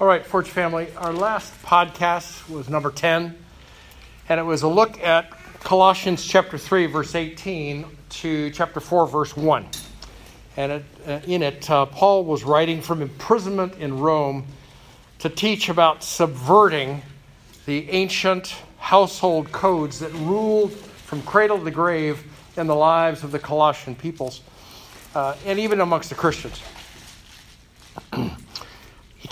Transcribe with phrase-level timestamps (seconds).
[0.00, 3.36] All right, Forge family, our last podcast was number 10,
[4.28, 5.30] and it was a look at
[5.60, 9.66] Colossians chapter 3, verse 18 to chapter 4, verse 1.
[10.56, 14.46] And it, uh, in it, uh, Paul was writing from imprisonment in Rome
[15.20, 17.02] to teach about subverting
[17.66, 22.24] the ancient household codes that ruled from cradle to grave
[22.56, 24.40] in the lives of the Colossian peoples,
[25.14, 26.60] uh, and even amongst the Christians.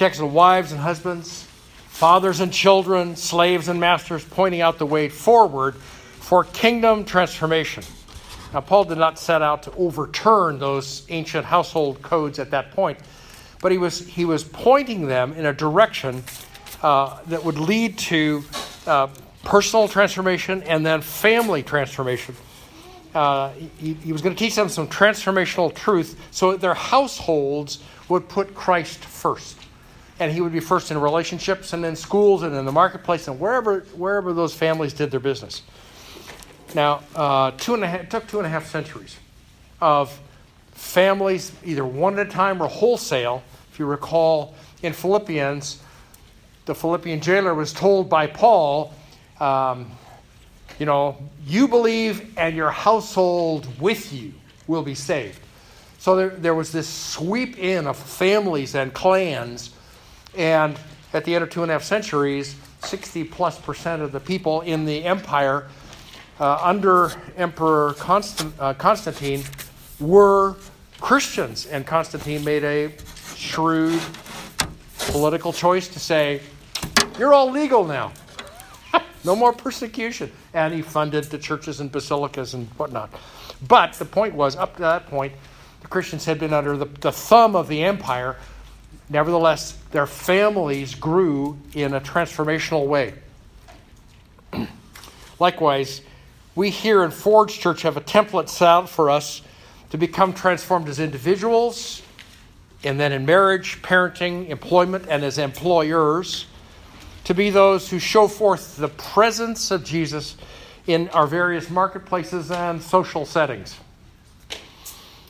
[0.01, 1.47] He texted wives and husbands,
[1.89, 7.85] fathers and children, slaves and masters, pointing out the way forward for kingdom transformation.
[8.55, 12.99] Now, Paul did not set out to overturn those ancient household codes at that point,
[13.61, 16.25] but he was, he was pointing them in a direction
[16.83, 18.43] uh, that would lead to
[18.87, 19.09] uh,
[19.45, 22.35] personal transformation and then family transformation.
[23.15, 27.83] Uh, he, he, was going to teach them some transformational truth so that their households
[28.09, 29.59] would put Christ first.
[30.21, 33.41] And he would be first in relationships and then schools and then the marketplace and
[33.41, 35.63] wherever, wherever those families did their business.
[36.75, 39.17] Now, uh, two and a half, it took two and a half centuries
[39.81, 40.17] of
[40.73, 43.43] families, either one at a time or wholesale.
[43.73, 45.83] If you recall, in Philippians,
[46.67, 48.95] the Philippian jailer was told by Paul,
[49.41, 49.91] um,
[50.79, 51.17] you know,
[51.47, 54.33] you believe and your household with you
[54.67, 55.41] will be saved.
[55.99, 59.75] So there, there was this sweep in of families and clans.
[60.37, 60.79] And
[61.13, 64.63] at the end of two and a half centuries, 60 plus percent of the people
[64.63, 65.69] in the empire
[66.39, 69.43] uh, under Emperor Constant, uh, Constantine
[69.99, 70.57] were
[71.01, 71.67] Christians.
[71.67, 72.93] And Constantine made a
[73.37, 74.01] shrewd
[74.99, 76.41] political choice to say,
[77.19, 78.13] You're all legal now.
[79.25, 80.33] no more persecution.
[80.55, 83.11] And he funded the churches and basilicas and whatnot.
[83.69, 85.35] But the point was, up to that point,
[85.83, 88.37] the Christians had been under the, the thumb of the empire.
[89.11, 93.13] Nevertheless, their families grew in a transformational way.
[95.41, 96.03] Likewise,
[96.55, 99.43] we here in Forge Church have a template out for us
[99.91, 102.03] to become transformed as individuals,
[102.85, 106.47] and then in marriage, parenting, employment, and as employers,
[107.25, 110.37] to be those who show forth the presence of Jesus
[110.87, 113.77] in our various marketplaces and social settings.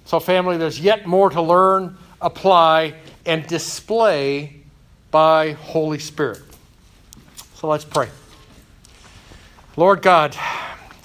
[0.04, 2.94] So, family, there's yet more to learn, apply,
[3.30, 4.56] and display
[5.10, 6.42] by Holy Spirit.
[7.54, 8.08] So let's pray.
[9.76, 10.36] Lord God,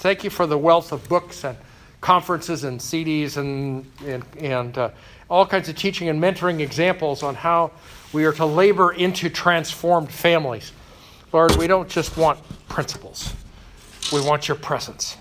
[0.06, 1.56] Thank you for the wealth of books and
[2.00, 4.90] conferences and CDs and, and, and uh,
[5.28, 7.72] all kinds of teaching and mentoring examples on how
[8.12, 10.70] we are to labor into transformed families.
[11.32, 12.38] Lord, we don't just want
[12.68, 13.34] principles,
[14.12, 15.16] we want your presence.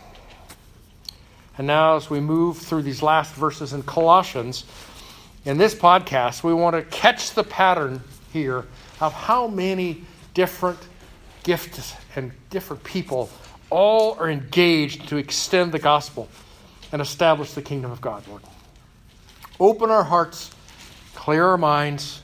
[1.58, 4.66] And now, as we move through these last verses in Colossians,
[5.46, 8.02] in this podcast, we want to catch the pattern
[8.34, 8.66] here
[9.00, 10.80] of how many different
[11.44, 13.30] gifts and different people
[13.70, 16.28] all are engaged to extend the gospel
[16.92, 18.42] and establish the kingdom of God, Lord.
[19.60, 20.52] Open our hearts,
[21.14, 22.22] clear our minds,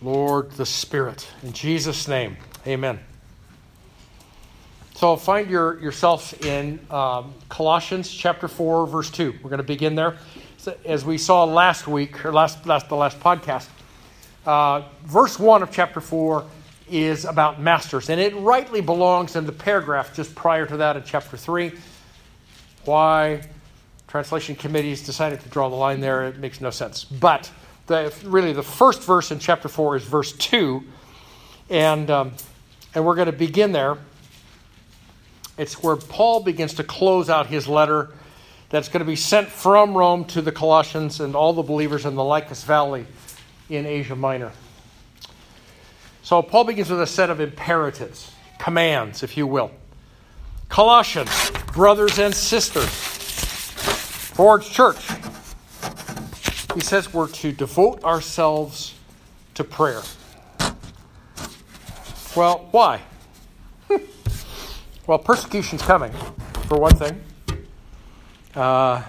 [0.00, 1.28] Lord, the Spirit.
[1.42, 2.36] In Jesus' name,
[2.66, 2.98] amen.
[4.94, 9.34] So find your, yourself in um, Colossians chapter 4, verse 2.
[9.42, 10.16] We're going to begin there.
[10.84, 13.68] As we saw last week, or last, last the last podcast,
[14.46, 16.44] uh, verse 1 of chapter 4
[16.90, 21.02] is about masters, and it rightly belongs in the paragraph just prior to that in
[21.04, 21.72] chapter 3.
[22.84, 23.42] Why
[24.06, 27.04] translation committees decided to draw the line there, it makes no sense.
[27.04, 27.50] But
[27.86, 30.82] the, really, the first verse in chapter 4 is verse 2,
[31.68, 32.32] and, um,
[32.94, 33.98] and we're going to begin there.
[35.58, 38.12] It's where Paul begins to close out his letter
[38.74, 42.16] that's going to be sent from Rome to the Colossians and all the believers in
[42.16, 43.06] the Lycus Valley
[43.70, 44.50] in Asia Minor.
[46.24, 49.70] So Paul begins with a set of imperatives, commands, if you will.
[50.68, 55.06] Colossians, brothers and sisters, Forge Church.
[56.74, 58.94] He says we're to devote ourselves
[59.54, 60.02] to prayer.
[62.34, 63.02] Well, why?
[65.06, 66.10] well, persecution's coming,
[66.66, 67.22] for one thing.
[68.54, 69.02] Uh,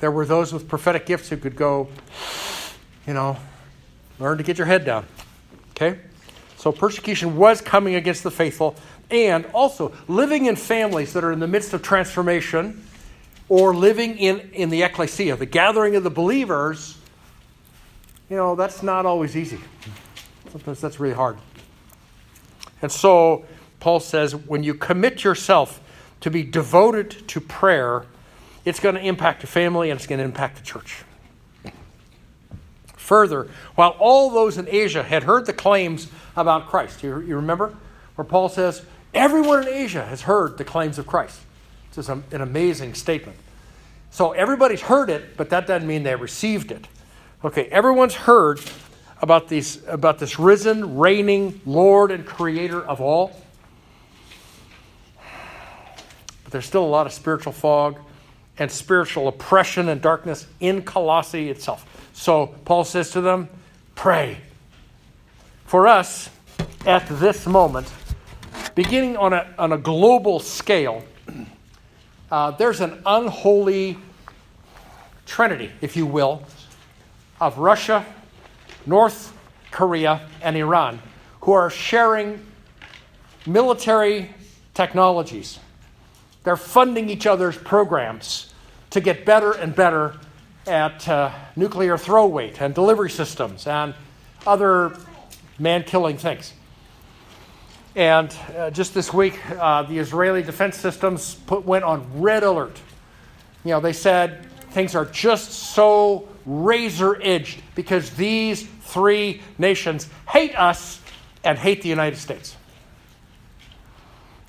[0.00, 1.88] there were those with prophetic gifts who could go,
[3.06, 3.36] you know,
[4.18, 5.06] learn to get your head down.
[5.70, 5.98] Okay?
[6.56, 8.76] So persecution was coming against the faithful,
[9.10, 12.86] and also living in families that are in the midst of transformation
[13.48, 16.96] or living in, in the ecclesia, the gathering of the believers,
[18.30, 19.60] you know, that's not always easy.
[20.50, 21.36] Sometimes that's really hard.
[22.80, 23.44] And so
[23.80, 25.80] Paul says when you commit yourself
[26.20, 28.06] to be devoted to prayer,
[28.64, 31.04] it's going to impact your family and it's going to impact the church.
[32.96, 37.02] further, while all those in Asia had heard the claims about Christ.
[37.02, 37.74] You, you remember
[38.14, 38.82] where Paul says,
[39.12, 41.40] Everyone in Asia has heard the claims of Christ.
[41.96, 43.38] It's an amazing statement.
[44.10, 46.88] So everybody's heard it, but that doesn't mean they received it.
[47.44, 48.60] Okay, everyone's heard
[49.22, 53.40] about, these, about this risen, reigning Lord and Creator of all.
[56.42, 57.98] But there's still a lot of spiritual fog
[58.58, 62.08] and spiritual oppression and darkness in Colossae itself.
[62.12, 63.48] So Paul says to them,
[63.94, 64.38] Pray.
[65.66, 66.28] For us,
[66.86, 67.92] at this moment,
[68.74, 71.04] beginning on a, on a global scale,
[72.30, 73.96] uh, there's an unholy
[75.26, 76.42] trinity, if you will,
[77.40, 78.04] of Russia,
[78.86, 79.32] North
[79.70, 81.00] Korea, and Iran,
[81.40, 82.44] who are sharing
[83.46, 84.30] military
[84.74, 85.58] technologies.
[86.44, 88.52] They're funding each other's programs
[88.90, 90.14] to get better and better
[90.66, 93.94] at uh, nuclear throw weight and delivery systems and
[94.46, 94.96] other
[95.58, 96.52] man killing things.
[97.96, 102.78] And uh, just this week, uh, the Israeli defense systems put, went on red alert.
[103.64, 110.58] You know, they said things are just so razor edged because these three nations hate
[110.58, 111.00] us
[111.44, 112.56] and hate the United States.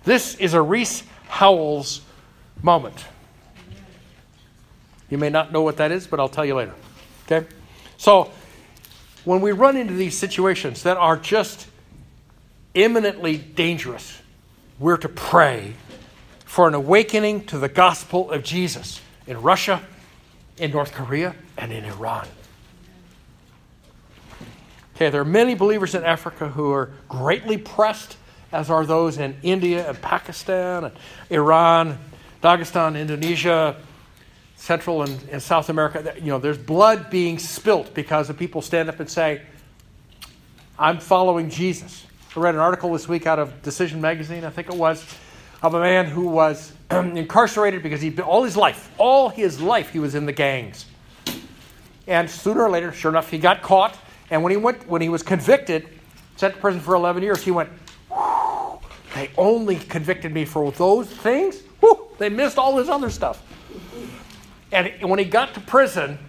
[0.04, 2.02] This is a Rees Howells
[2.62, 3.06] moment.
[5.10, 6.74] You may not know what that is, but I'll tell you later.
[7.26, 7.48] Okay?
[7.98, 8.32] So,
[9.24, 11.68] when we run into these situations that are just
[12.74, 14.22] imminently dangerous,
[14.80, 15.74] we're to pray
[16.44, 19.82] for an awakening to the gospel of Jesus in Russia,
[20.58, 22.28] in North Korea, and in Iran.
[24.96, 28.16] Okay, there are many believers in Africa who are greatly pressed,
[28.52, 30.94] as are those in India and Pakistan and
[31.30, 31.98] Iran,
[32.42, 33.76] Dagestan, Indonesia,
[34.56, 36.14] Central and, and South America.
[36.18, 39.42] You know, there's blood being spilt because of people stand up and say,
[40.78, 42.06] I'm following Jesus.
[42.36, 45.06] I read an article this week out of Decision Magazine, I think it was,
[45.62, 50.00] of a man who was incarcerated because he all his life, all his life, he
[50.00, 50.86] was in the gangs.
[52.08, 53.98] And sooner or later, sure enough, he got caught.
[54.30, 55.88] And when he went, when he was convicted,
[56.36, 57.70] sent to prison for 11 years, he went,
[59.16, 61.62] "They only convicted me for those things.
[61.80, 63.42] Whew, they missed all this other stuff."
[64.72, 66.20] And when he got to prison,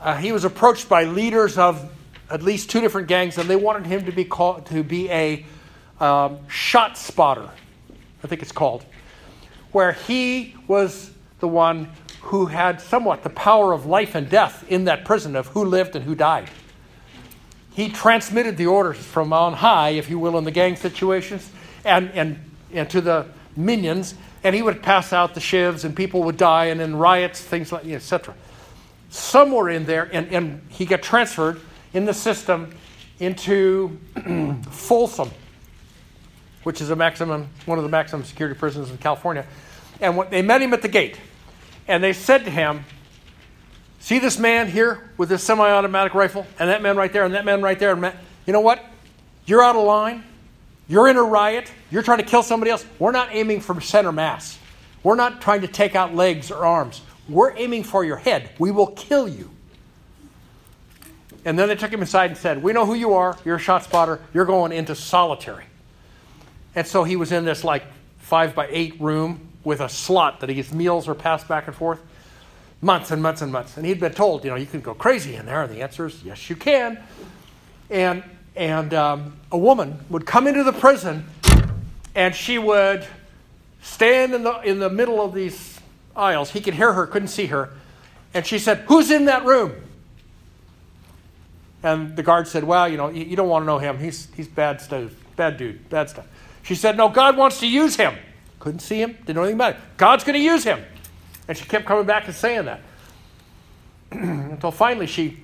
[0.00, 1.90] uh, he was approached by leaders of
[2.30, 5.44] at least two different gangs, and they wanted him to be called to be a
[6.00, 7.48] um, shot spotter.
[8.22, 8.84] I think it's called,
[9.72, 11.10] where he was
[11.40, 11.88] the one
[12.20, 15.96] who had somewhat the power of life and death in that prison of who lived
[15.96, 16.48] and who died.
[17.74, 21.50] He transmitted the orders from on high, if you will, in the gang situations,
[21.84, 22.38] and, and,
[22.72, 23.26] and to the
[23.56, 24.14] minions,
[24.44, 27.72] and he would pass out the shivs, and people would die, and in riots, things
[27.72, 28.34] like etc.
[29.08, 31.60] Somewhere in there, and, and he got transferred
[31.94, 32.74] in the system
[33.20, 33.98] into
[34.70, 35.30] Folsom,
[36.64, 39.46] which is a maximum, one of the maximum security prisons in California.
[40.00, 41.18] And they met him at the gate,
[41.88, 42.84] and they said to him,
[44.02, 47.34] See this man here with this semi automatic rifle, and that man right there, and
[47.34, 47.92] that man right there.
[47.92, 48.12] And
[48.46, 48.84] you know what?
[49.46, 50.24] You're out of line.
[50.88, 51.70] You're in a riot.
[51.88, 52.84] You're trying to kill somebody else.
[52.98, 54.58] We're not aiming for center mass.
[55.04, 57.00] We're not trying to take out legs or arms.
[57.28, 58.50] We're aiming for your head.
[58.58, 59.50] We will kill you.
[61.44, 63.38] And then they took him aside and said, We know who you are.
[63.44, 64.18] You're a shot spotter.
[64.34, 65.66] You're going into solitary.
[66.74, 67.84] And so he was in this like
[68.18, 72.00] five by eight room with a slot that his meals are passed back and forth.
[72.82, 73.78] Months and months and months.
[73.78, 75.62] And he'd been told, you know, you can go crazy in there.
[75.62, 77.02] And the answer is, yes, you can.
[77.88, 78.22] And,
[78.54, 81.24] and um, a woman would come into the prison
[82.14, 83.06] and she would
[83.82, 85.80] stand in the, in the middle of these
[86.14, 86.50] aisles.
[86.50, 87.70] He could hear her, couldn't see her.
[88.34, 89.72] And she said, Who's in that room?
[91.82, 93.98] And the guard said, Well, you know, you, don't want to know him.
[93.98, 96.26] He's, he's bad stuff, bad dude, bad stuff.
[96.62, 98.14] She said, No, God wants to use him.
[98.60, 99.80] Couldn't see him, didn't know anything about it.
[99.96, 100.82] God's going to use him.
[101.48, 102.80] And she kept coming back and saying that.
[104.12, 105.38] Until finally she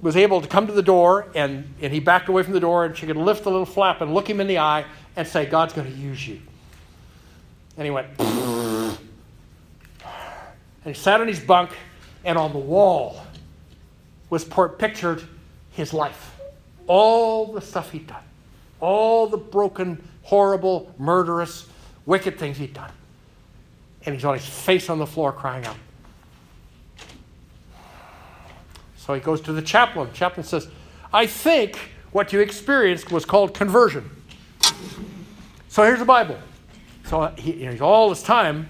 [0.00, 2.84] was able to come to the door and, and he backed away from the door
[2.84, 4.84] and she could lift the little flap and look him in the eye
[5.16, 6.40] and say, God's going to use you.
[7.76, 8.98] And he went, and
[10.84, 11.70] he sat on his bunk
[12.24, 13.24] and on the wall
[14.28, 14.44] was
[14.78, 15.22] pictured
[15.70, 16.40] his life.
[16.86, 18.22] All the stuff he'd done,
[18.80, 21.66] all the broken, horrible, murderous,
[22.06, 22.90] wicked things he'd done.
[24.04, 25.76] And he's on his face on the floor crying out.
[28.96, 30.08] So he goes to the chaplain.
[30.08, 30.68] The chaplain says,
[31.12, 31.76] I think
[32.12, 34.10] what you experienced was called conversion.
[35.68, 36.38] So here's the Bible.
[37.04, 38.68] So he, you know, all this time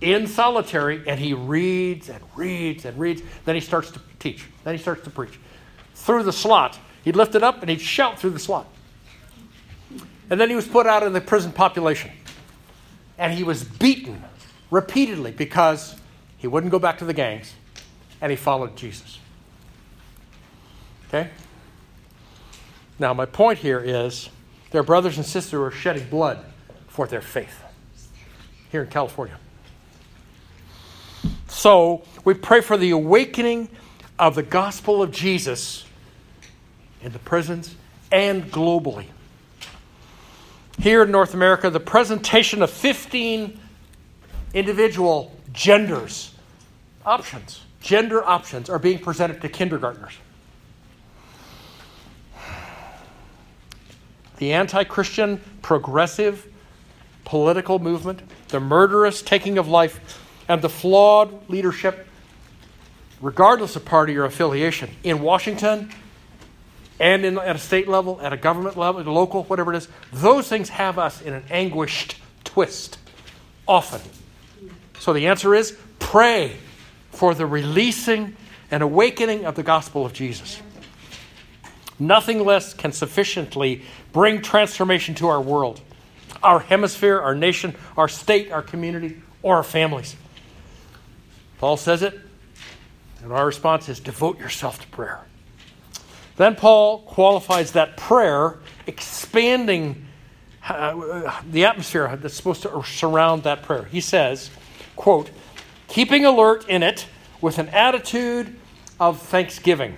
[0.00, 3.22] in solitary and he reads and reads and reads.
[3.44, 4.46] Then he starts to teach.
[4.64, 5.38] Then he starts to preach.
[5.94, 8.66] Through the slot, he'd lift it up and he'd shout through the slot.
[10.30, 12.10] And then he was put out in the prison population.
[13.18, 14.22] And he was beaten
[14.70, 15.96] repeatedly because
[16.36, 17.54] he wouldn't go back to the gangs
[18.20, 19.18] and he followed Jesus.
[21.08, 21.30] Okay?
[22.98, 24.28] Now, my point here is
[24.70, 26.44] there are brothers and sisters who are shedding blood
[26.88, 27.62] for their faith
[28.70, 29.38] here in California.
[31.46, 33.68] So, we pray for the awakening
[34.18, 35.84] of the gospel of Jesus
[37.02, 37.74] in the prisons
[38.12, 39.06] and globally.
[40.78, 43.58] Here in North America, the presentation of 15
[44.54, 46.34] individual genders,
[47.04, 50.14] options, gender options, are being presented to kindergartners.
[54.38, 56.46] The anti Christian progressive
[57.24, 62.06] political movement, the murderous taking of life, and the flawed leadership,
[63.20, 65.90] regardless of party or affiliation, in Washington
[67.00, 70.48] and in, at a state level, at a government level, local, whatever it is, those
[70.48, 72.98] things have us in an anguished twist
[73.66, 74.00] often.
[74.98, 76.56] So the answer is pray
[77.10, 78.36] for the releasing
[78.70, 80.60] and awakening of the gospel of Jesus.
[81.98, 85.80] Nothing less can sufficiently bring transformation to our world,
[86.42, 90.14] our hemisphere, our nation, our state, our community, or our families.
[91.58, 92.18] Paul says it,
[93.22, 95.20] and our response is devote yourself to prayer.
[96.36, 100.06] Then Paul qualifies that prayer, expanding
[100.68, 103.84] uh, the atmosphere that's supposed to surround that prayer.
[103.84, 104.50] He says,
[104.98, 105.30] quote,
[105.86, 107.06] keeping alert in it
[107.40, 108.54] with an attitude
[108.98, 109.96] of thanksgiving.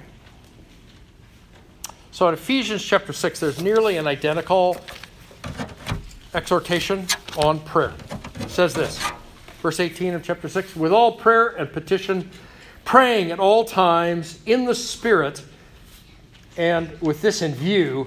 [2.12, 4.76] So in Ephesians chapter 6, there's nearly an identical
[6.34, 7.06] exhortation
[7.38, 7.94] on prayer.
[8.40, 9.02] It says this,
[9.62, 12.30] verse 18 of chapter 6 with all prayer and petition,
[12.84, 15.42] praying at all times in the Spirit
[16.58, 18.06] and with this in view,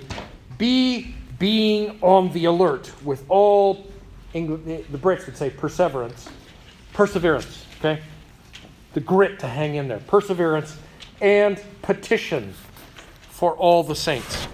[0.59, 3.87] be being on the alert with all,
[4.33, 6.29] the Brits would say perseverance,
[6.93, 8.01] perseverance, okay?
[8.93, 10.77] The grit to hang in there, perseverance
[11.21, 12.53] and petition
[13.29, 14.47] for all the saints.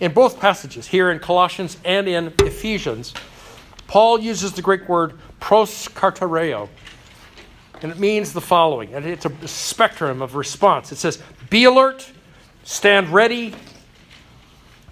[0.00, 3.14] In both passages, here in Colossians and in Ephesians,
[3.86, 6.68] Paul uses the Greek word proskartereo,
[7.82, 8.94] and it means the following.
[8.94, 10.92] And it's a spectrum of response.
[10.92, 12.10] It says, Be alert,
[12.64, 13.54] Stand ready.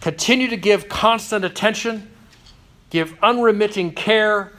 [0.00, 2.10] Continue to give constant attention.
[2.90, 4.52] Give unremitting care.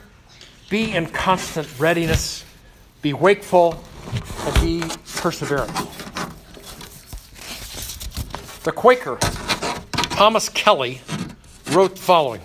[0.72, 2.46] Be in constant readiness.
[3.02, 5.68] Be wakeful and be perseverant.
[8.62, 9.18] The Quaker,
[10.16, 11.02] Thomas Kelly,
[11.72, 12.40] wrote the following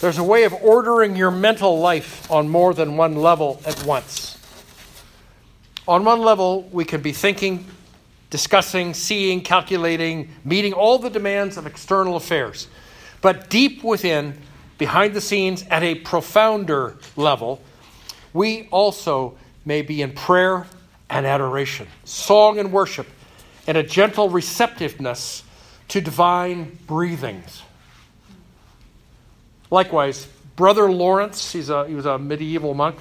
[0.00, 4.36] There's a way of ordering your mental life on more than one level at once.
[5.86, 7.64] On one level, we can be thinking
[8.30, 12.66] discussing, seeing, calculating, meeting all the demands of external affairs.
[13.20, 14.36] But deep within,
[14.80, 17.60] behind the scenes, at a profounder level,
[18.32, 20.66] we also may be in prayer
[21.10, 23.06] and adoration, song and worship,
[23.66, 25.44] and a gentle receptiveness
[25.88, 27.62] to divine breathings.
[29.70, 32.96] Likewise, Brother Lawrence, he's a, he was a medieval monk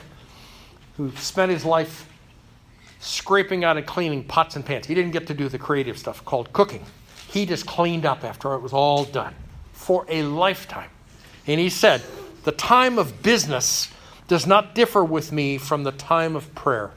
[0.98, 2.10] who spent his life
[3.00, 4.86] scraping out and cleaning pots and pans.
[4.86, 6.84] He didn't get to do the creative stuff called cooking.
[7.30, 9.34] He just cleaned up after it was all done
[9.72, 10.90] for a lifetime.
[11.50, 12.04] And he said,
[12.44, 13.90] The time of business
[14.28, 16.92] does not differ with me from the time of prayer.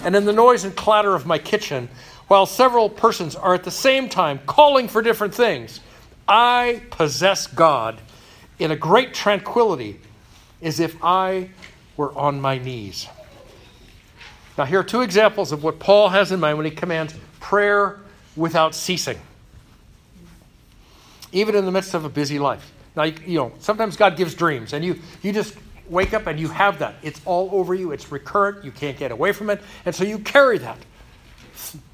[0.00, 1.88] And in the noise and clatter of my kitchen,
[2.26, 5.78] while several persons are at the same time calling for different things,
[6.26, 8.00] I possess God
[8.58, 10.00] in a great tranquility
[10.60, 11.50] as if I
[11.96, 13.06] were on my knees.
[14.58, 18.00] Now, here are two examples of what Paul has in mind when he commands prayer
[18.34, 19.18] without ceasing,
[21.30, 22.72] even in the midst of a busy life.
[22.98, 25.54] Now, you, you know, sometimes God gives dreams, and you, you just
[25.88, 26.96] wake up and you have that.
[27.00, 30.18] It's all over you, it's recurrent, you can't get away from it, and so you
[30.18, 30.78] carry that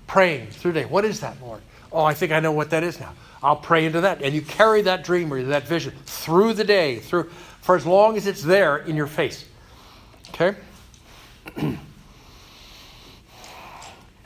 [0.06, 0.87] praying through the day.
[0.87, 1.61] What is that, Lord?
[1.92, 3.12] Oh, I think I know what that is now.
[3.42, 4.23] I'll pray into that.
[4.23, 7.25] And you carry that dream or that vision through the day, through
[7.61, 9.44] for as long as it's there in your face.
[10.30, 10.56] Okay?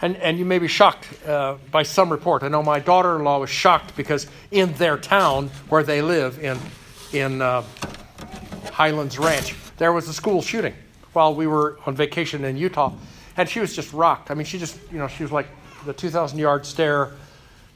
[0.00, 2.42] And, and you may be shocked uh, by some report.
[2.42, 6.38] I know my daughter in law was shocked because in their town where they live,
[6.38, 6.58] in,
[7.12, 7.64] in uh,
[8.72, 10.74] Highlands Ranch, there was a school shooting
[11.12, 12.92] while we were on vacation in Utah.
[13.36, 14.30] And she was just rocked.
[14.30, 15.48] I mean, she just, you know, she was like
[15.84, 17.12] the 2,000 yard stare,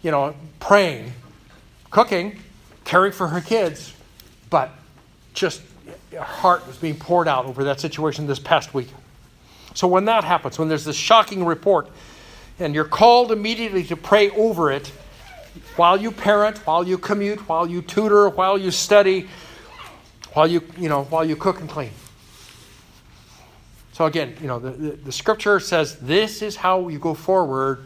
[0.02, 1.12] you know, praying,
[1.90, 2.38] cooking,
[2.84, 3.92] caring for her kids,
[4.48, 4.70] but
[5.34, 5.62] just
[6.12, 8.88] her heart was being poured out over that situation this past week.
[9.74, 11.88] So when that happens, when there's this shocking report,
[12.62, 14.86] and you're called immediately to pray over it
[15.76, 19.28] while you parent, while you commute, while you tutor, while you study,
[20.32, 21.90] while you, you know, while you cook and clean.
[23.92, 27.84] So again, you know, the, the, the scripture says this is how you go forward.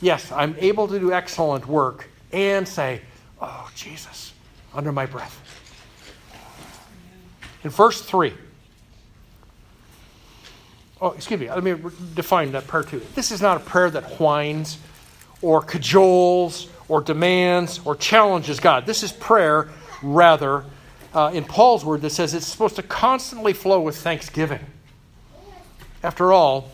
[0.00, 3.00] Yes, I'm able to do excellent work and say,
[3.40, 4.32] oh, Jesus,
[4.74, 5.40] under my breath.
[7.62, 8.34] In verse 3,
[11.04, 11.76] oh, excuse me, let me
[12.14, 13.02] define that prayer too.
[13.14, 14.78] This is not a prayer that whines
[15.42, 18.86] or cajoles or demands or challenges God.
[18.86, 19.68] This is prayer,
[20.02, 20.64] rather,
[21.12, 24.60] uh, in Paul's word, that says it's supposed to constantly flow with thanksgiving.
[26.02, 26.70] After all,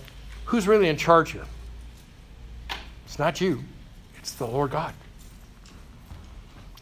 [0.47, 1.47] who's really in charge here?
[3.07, 3.65] It's not you,
[4.17, 4.95] it's the Lord God.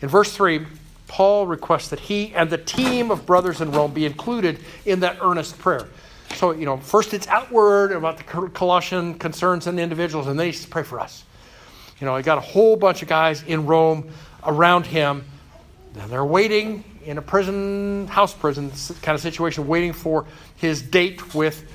[0.02, 0.66] In verse 3,
[1.06, 5.16] Paul requests that he and the team of brothers in Rome be included in that
[5.22, 5.88] earnest prayer.
[6.34, 10.62] So, you know, first it's outward about the Colossian concerns and individuals, and then he's
[10.62, 11.24] to pray for us.
[12.00, 14.10] You know, he got a whole bunch of guys in Rome
[14.44, 15.24] around him.
[15.98, 18.70] And they're waiting in a prison, house prison
[19.02, 21.68] kind of situation, waiting for his date with,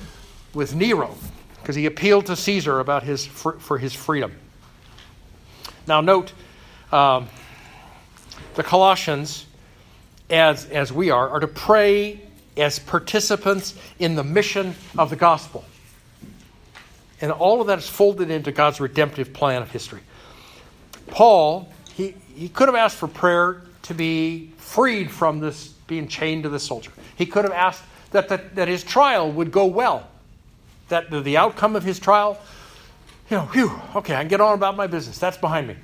[0.54, 1.14] with Nero,
[1.60, 4.32] because he appealed to Caesar about his for his freedom.
[5.86, 6.32] Now, note
[6.90, 7.28] um,
[8.54, 9.44] the Colossians,
[10.30, 12.22] as as we are, are to pray
[12.56, 15.64] as participants in the mission of the gospel.
[17.20, 20.00] And all of that is folded into God's redemptive plan of history.
[21.06, 26.44] Paul, he, he could have asked for prayer to be freed from this being chained
[26.44, 26.90] to the soldier.
[27.16, 30.08] He could have asked that, that, that his trial would go well,
[30.88, 32.38] that the, the outcome of his trial,
[33.30, 35.18] you know, whew, okay, I can get on about my business.
[35.18, 35.76] That's behind me.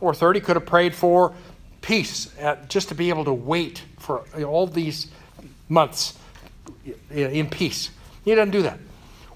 [0.00, 1.34] Or 30 could have prayed for
[1.80, 5.08] peace, uh, just to be able to wait for all these
[5.68, 6.18] months
[7.10, 7.90] in peace.
[8.24, 8.78] He doesn't do that.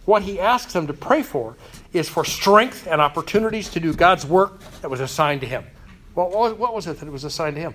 [0.04, 1.56] What he asks them to pray for
[1.92, 5.64] is for strength and opportunities to do God's work that was assigned to him.
[6.14, 7.74] Well, what was it that was assigned to him?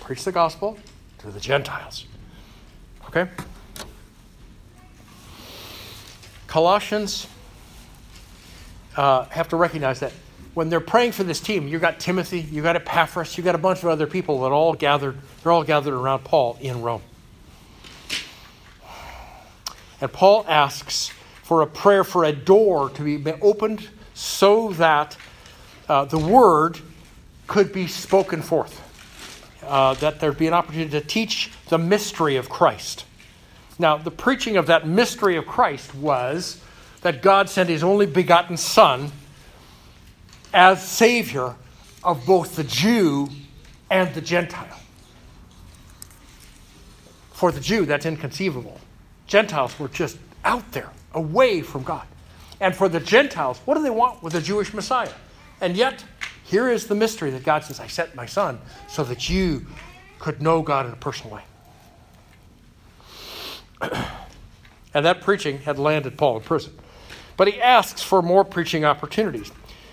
[0.00, 0.78] Preach the gospel
[1.18, 2.06] to the Gentiles.
[3.08, 3.28] Okay?
[6.46, 7.26] Colossians
[8.96, 10.12] uh, have to recognize that
[10.54, 13.58] when they're praying for this team, you got Timothy, you got Epaphras, you got a
[13.58, 17.02] bunch of other people that all gathered, they're all gathered around Paul in Rome.
[20.00, 21.10] And Paul asks
[21.42, 25.16] for a prayer for a door to be opened so that
[25.88, 26.78] uh, the word
[27.46, 28.82] could be spoken forth,
[29.64, 33.04] uh, that there'd be an opportunity to teach the mystery of Christ.
[33.78, 36.60] Now, the preaching of that mystery of Christ was
[37.02, 39.12] that God sent his only begotten Son
[40.52, 41.54] as Savior
[42.02, 43.28] of both the Jew
[43.90, 44.80] and the Gentile.
[47.32, 48.80] For the Jew, that's inconceivable.
[49.26, 52.06] Gentiles were just out there, away from God.
[52.60, 55.12] And for the Gentiles, what do they want with a Jewish Messiah?
[55.60, 56.04] And yet,
[56.44, 58.58] here is the mystery that God says, I sent my son
[58.88, 59.66] so that you
[60.18, 61.42] could know God in a personal way.
[64.94, 66.72] and that preaching had landed Paul in prison.
[67.36, 69.52] But he asks for more preaching opportunities.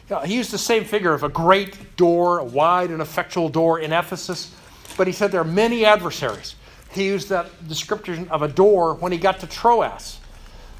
[0.09, 3.79] Uh, he used the same figure of a great door, a wide and effectual door
[3.79, 4.55] in Ephesus,
[4.95, 6.55] but he said there are many adversaries.
[6.93, 10.19] He used that description of a door when he got to Troas.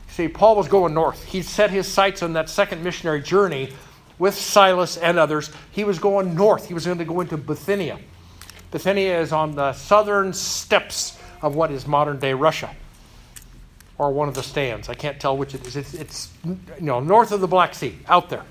[0.10, 1.24] See, Paul was going north.
[1.24, 3.74] He set his sights on that second missionary journey
[4.20, 5.50] with Silas and others.
[5.72, 6.68] He was going north.
[6.68, 8.00] He was going to go into Bithynia.
[8.70, 12.70] Bithynia is on the southern steppes of what is modern day Russia,
[13.98, 14.90] or one of the stands.
[14.90, 15.76] I can't tell which it is.
[15.76, 18.44] It's, it's you know north of the Black Sea, out there.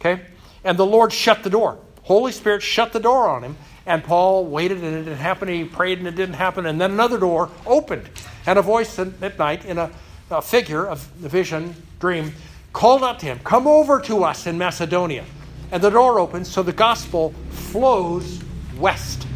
[0.00, 0.22] Okay,
[0.64, 1.78] and the Lord shut the door.
[2.02, 5.48] Holy Spirit shut the door on him, and Paul waited and it didn't happen.
[5.48, 6.66] He prayed and it didn't happen.
[6.66, 8.08] And then another door opened.
[8.44, 9.90] And a voice at night in a,
[10.30, 12.32] a figure of the vision, dream,
[12.72, 15.24] called out to him, Come over to us in Macedonia.
[15.70, 18.40] And the door opens, so the gospel flows
[18.78, 19.26] west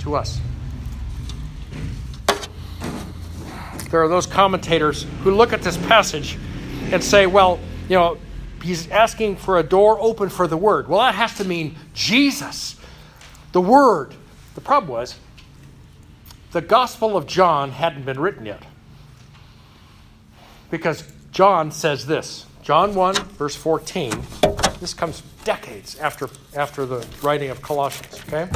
[0.00, 0.40] to us.
[3.90, 6.38] There are those commentators who look at this passage
[6.92, 8.18] and say, well, you know,
[8.62, 10.88] he's asking for a door open for the word.
[10.88, 12.76] Well, that has to mean Jesus
[13.52, 14.14] the Word.
[14.54, 15.16] The problem was
[16.52, 18.62] the Gospel of John hadn't been written yet.
[20.70, 24.12] Because John says this John 1, verse 14.
[24.80, 28.20] This comes decades after, after the writing of Colossians.
[28.28, 28.48] Okay?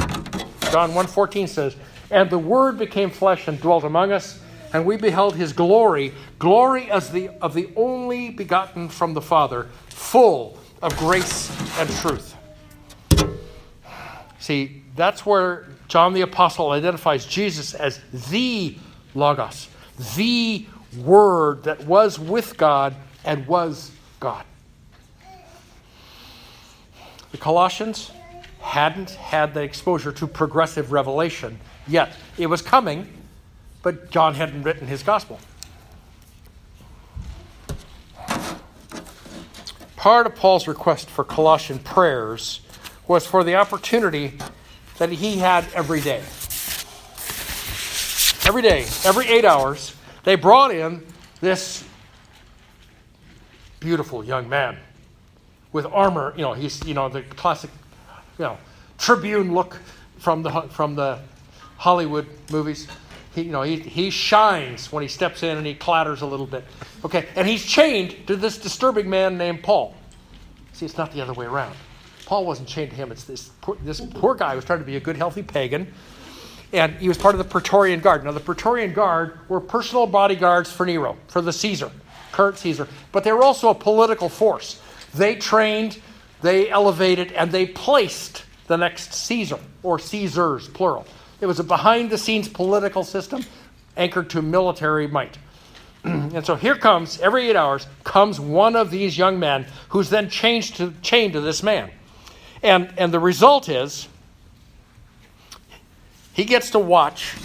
[0.71, 1.75] John 1:14 says,
[2.09, 4.39] "And the Word became flesh and dwelt among us,
[4.71, 9.67] and we beheld His glory, glory as the of the only begotten from the Father,
[9.89, 12.35] full of grace and truth."
[14.39, 17.99] See, that's where John the Apostle identifies Jesus as
[18.31, 18.77] the
[19.15, 19.67] Logos,
[20.15, 20.65] the
[21.03, 24.45] Word that was with God and was God.
[27.31, 28.11] The Colossians
[28.59, 32.13] hadn't had the exposure to progressive revelation yet.
[32.37, 33.07] It was coming,
[33.81, 35.39] but John hadn't written his gospel.
[39.95, 42.61] Part of Paul's request for Colossian prayers
[43.07, 44.33] was for the opportunity
[44.97, 46.21] that he had every day.
[48.45, 51.05] Every day, every eight hours, they brought in
[51.39, 51.83] this
[53.79, 54.77] beautiful young man
[55.71, 56.33] with armor.
[56.35, 57.69] You know, he's you know the classic,
[58.37, 58.57] you know,
[58.97, 59.79] Tribune look
[60.17, 61.19] from the from the
[61.77, 62.87] Hollywood movies.
[63.35, 66.45] He, you know, he, he shines when he steps in and he clatters a little
[66.45, 66.63] bit.
[67.03, 69.95] Okay, and he's chained to this disturbing man named Paul.
[70.73, 71.75] See, it's not the other way around.
[72.25, 73.11] Paul wasn't chained to him.
[73.11, 75.93] It's this poor, this poor guy was trying to be a good, healthy pagan,
[76.71, 78.23] and he was part of the Praetorian Guard.
[78.23, 81.91] Now, the Praetorian Guard were personal bodyguards for Nero, for the Caesar,
[82.31, 84.81] current Caesar, but they were also a political force.
[85.13, 85.99] They trained,
[86.41, 91.05] they elevated, and they placed the next Caesar, or Caesars, plural.
[91.41, 93.43] It was a behind the scenes political system
[93.97, 95.37] anchored to military might.
[96.03, 100.29] and so here comes, every eight hours, comes one of these young men who's then
[100.29, 101.91] changed to, chained to this man.
[102.63, 104.07] And, and the result is
[106.33, 107.35] he gets to watch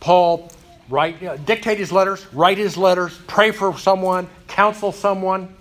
[0.00, 0.50] Paul
[0.88, 5.54] write, uh, dictate his letters, write his letters, pray for someone, counsel someone,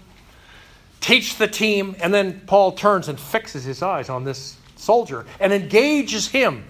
[1.02, 5.52] teach the team, and then Paul turns and fixes his eyes on this soldier and
[5.52, 6.66] engages him.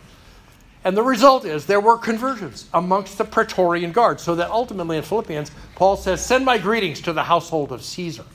[0.86, 4.19] And the result is there were conversions amongst the Praetorian Guard.
[4.19, 8.26] So that ultimately in Philippians, Paul says, Send my greetings to the household of Caesar.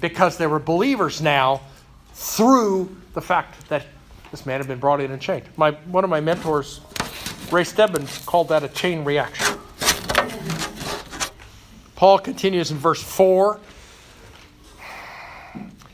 [0.00, 1.62] Because there were believers now
[2.18, 3.86] through the fact that
[4.32, 5.44] this man had been brought in and chained.
[5.56, 6.80] My, one of my mentors,
[7.52, 9.56] Ray Stebbins, called that a chain reaction.
[11.94, 13.60] Paul continues in verse 4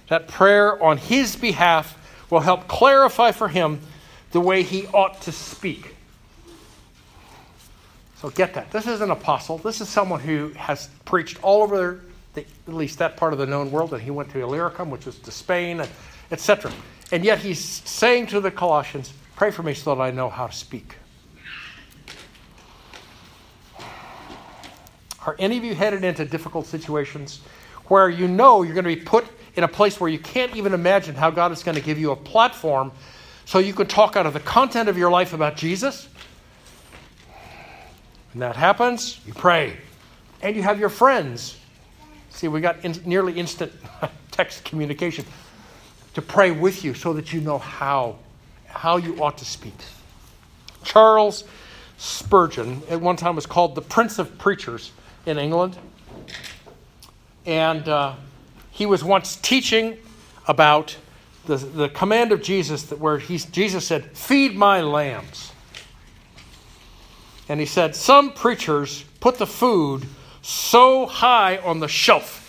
[0.09, 1.99] that prayer on his behalf
[2.31, 3.81] will help clarify for him
[4.33, 5.95] the way he ought to speak.
[8.17, 8.71] So get that.
[8.71, 9.59] This is an apostle.
[9.59, 12.01] This is someone who has preached all over
[12.35, 15.07] the, at least that part of the known world, and he went to Illyricum, which
[15.07, 15.83] was to Spain,
[16.31, 16.73] etc.
[17.13, 20.47] And yet he's saying to the Colossians, Pray for me so that I know how
[20.47, 20.97] to speak.
[25.27, 27.41] Are any of you headed into difficult situations
[27.87, 30.75] where you know you're going to be put in a place where you can't even
[30.75, 32.93] imagine how God is going to give you a platform
[33.45, 36.09] so you can talk out of the content of your life about Jesus?
[38.33, 39.77] When that happens, you pray.
[40.43, 41.59] And you have your friends.
[42.35, 43.73] See, we got in, nearly instant
[44.33, 45.25] text communication
[46.15, 48.19] to pray with you so that you know how,
[48.67, 49.75] how you ought to speak.
[50.83, 51.45] Charles
[51.97, 54.91] Spurgeon, at one time, was called the Prince of Preachers
[55.27, 55.79] in England.
[57.47, 58.15] And uh,
[58.73, 59.97] he was once teaching
[60.49, 60.97] about
[61.47, 65.53] the, the command of Jesus that where Jesus said, Feed my lambs.
[67.49, 70.07] And he said, Some preachers put the food
[70.45, 72.41] so high on the shelf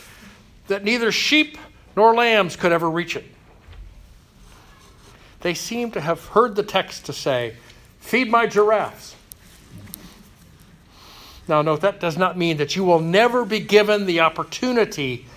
[0.68, 1.58] that neither sheep
[1.96, 3.26] nor lambs could ever reach it
[5.46, 7.54] they seem to have heard the text to say,
[8.00, 9.16] Feed my giraffes.
[11.48, 15.28] Now, note that does not mean that you will never be given the opportunity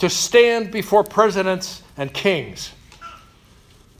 [0.00, 2.72] to stand before presidents and kings,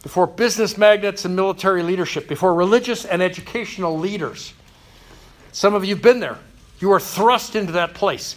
[0.03, 4.53] before business magnates and military leadership, before religious and educational leaders.
[5.53, 6.39] Some of you have been there.
[6.81, 8.37] You are thrust into that place.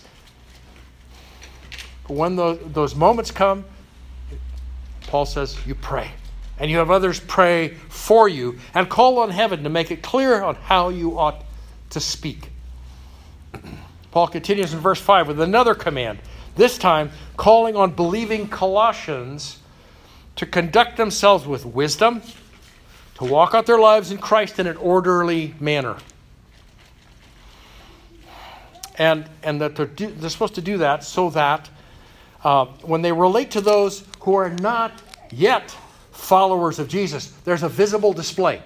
[2.07, 3.65] When those, those moments come,
[5.07, 6.11] Paul says, you pray
[6.59, 10.43] and you have others pray for you, and call on heaven to make it clear
[10.43, 11.45] on how you ought
[11.89, 12.49] to speak.
[14.11, 16.19] Paul continues in verse 5 with another command,
[16.55, 19.59] this time calling on believing Colossians
[20.35, 22.21] to conduct themselves with wisdom,
[23.15, 25.97] to walk out their lives in Christ in an orderly manner.
[28.99, 31.69] And, and that they're, do, they're supposed to do that so that
[32.43, 35.75] uh, when they relate to those who are not yet
[36.11, 38.61] followers of Jesus, there's a visible display.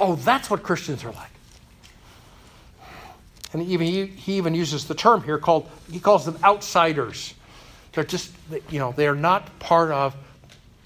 [0.00, 1.30] Oh, that's what Christians are like.
[3.52, 7.34] And even he, he even uses the term here called he calls them outsiders.
[7.92, 8.32] They're just
[8.70, 10.14] you know they are not part of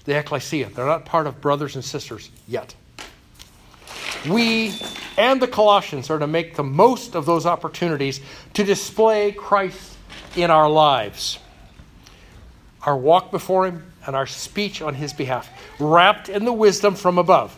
[0.05, 0.69] the ecclesia.
[0.69, 2.73] They're not part of brothers and sisters yet.
[4.27, 4.73] We
[5.17, 8.19] and the Colossians are to make the most of those opportunities
[8.53, 9.97] to display Christ
[10.35, 11.39] in our lives.
[12.83, 17.17] Our walk before Him and our speech on his behalf, wrapped in the wisdom from
[17.17, 17.57] above.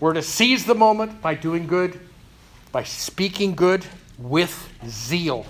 [0.00, 1.98] We're to seize the moment by doing good,
[2.70, 3.86] by speaking good
[4.18, 5.46] with zeal.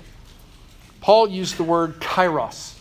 [1.01, 2.75] Paul used the word kairos.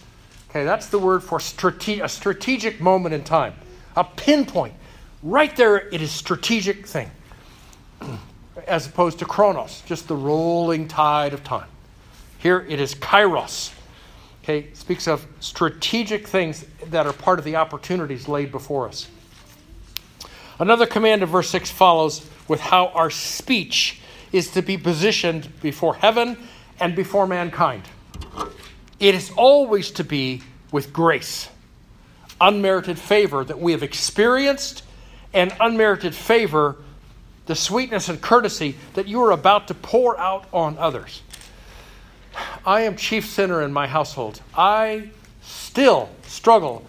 [0.50, 3.54] Okay, that's the word for strate- a strategic moment in time,
[3.96, 4.74] a pinpoint.
[5.24, 7.10] Right there, it is strategic thing,
[8.68, 11.68] as opposed to chronos, just the rolling tide of time.
[12.40, 13.74] Here it is kairos.
[14.44, 19.08] Okay, speaks of strategic things that are part of the opportunities laid before us.
[20.60, 24.00] Another command of verse 6 follows with how our speech
[24.32, 26.38] is to be positioned before heaven
[26.80, 27.84] and before mankind.
[29.00, 31.50] It is always to be with grace,
[32.40, 34.84] unmerited favor that we have experienced,
[35.34, 36.78] and unmerited favor,
[37.46, 41.22] the sweetness and courtesy that you are about to pour out on others.
[42.66, 44.42] I am chief sinner in my household.
[44.56, 45.10] I
[45.42, 46.86] still struggle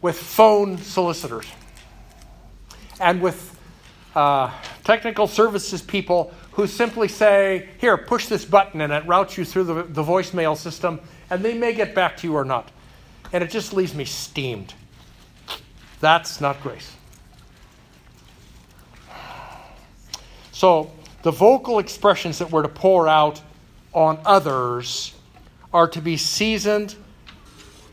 [0.00, 1.46] with phone solicitors
[3.00, 3.58] and with
[4.14, 4.50] uh,
[4.84, 9.64] technical services people who simply say, Here, push this button, and it routes you through
[9.64, 12.70] the, the voicemail system, and they may get back to you or not.
[13.32, 14.74] And it just leaves me steamed.
[16.00, 16.94] That's not grace.
[20.62, 23.42] So, the vocal expressions that we're to pour out
[23.92, 25.12] on others
[25.74, 26.94] are to be seasoned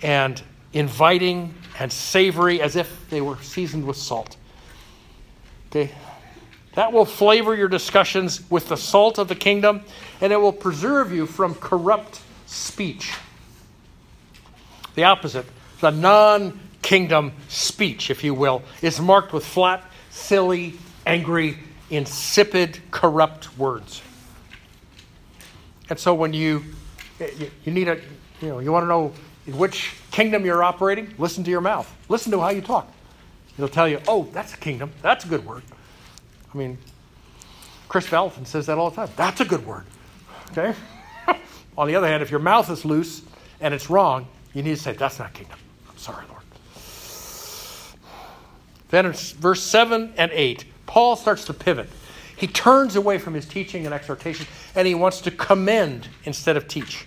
[0.03, 0.39] and
[0.71, 4.37] inviting and savory as if they were seasoned with salt.
[5.71, 5.89] Okay?
[6.75, 9.81] That will flavor your discussions with the salt of the kingdom,
[10.21, 13.15] and it will preserve you from corrupt speech.
[14.93, 15.47] The opposite,
[15.81, 20.75] the non kingdom speech, if you will, is marked with flat, silly,
[21.07, 21.57] angry,
[21.89, 24.01] insipid, corrupt words.
[25.89, 26.63] And so when you,
[27.19, 27.99] eh, you need a,
[28.41, 29.13] you know, you want to know
[29.47, 31.91] in which kingdom you're operating, listen to your mouth.
[32.07, 32.91] Listen to how you talk.
[33.57, 34.91] It'll tell you, oh, that's a kingdom.
[35.01, 35.63] That's a good word.
[36.53, 36.77] I mean,
[37.87, 39.09] Chris Valentin says that all the time.
[39.15, 39.85] That's a good word.
[40.51, 40.73] Okay?
[41.77, 43.21] On the other hand, if your mouth is loose
[43.59, 45.57] and it's wrong, you need to say, that's not kingdom.
[45.89, 46.39] I'm sorry, Lord.
[48.89, 51.87] Then in verse 7 and 8, Paul starts to pivot.
[52.35, 56.67] He turns away from his teaching and exhortation and he wants to commend instead of
[56.67, 57.05] teach.